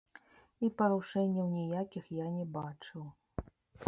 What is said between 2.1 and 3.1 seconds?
я не бачыў.